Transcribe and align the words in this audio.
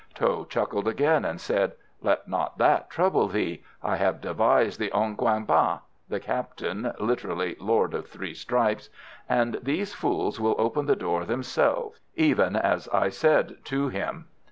Tho 0.17 0.45
chuckled 0.49 0.87
again, 0.87 1.23
and 1.23 1.39
said: 1.39 1.73
"Let 2.01 2.27
not 2.27 2.57
that 2.57 2.89
trouble 2.89 3.27
thee. 3.27 3.63
I 3.83 3.97
have 3.97 4.25
advised 4.25 4.79
the 4.79 4.91
Ong 4.93 5.15
quang 5.15 5.45
Ba 5.45 5.83
(the 6.09 6.19
Captain 6.19 6.91
literally, 6.99 7.55
'Lord 7.59 7.93
of 7.93 8.07
three 8.07 8.33
stripes'), 8.33 8.89
and 9.29 9.59
these 9.61 9.93
fools 9.93 10.39
will 10.39 10.55
open 10.57 10.87
the 10.87 10.95
door 10.95 11.23
themselves; 11.25 11.99
even 12.15 12.55
as 12.55 12.87
I 12.89 13.09
said 13.09 13.57
to 13.65 13.89
him." 13.89 14.25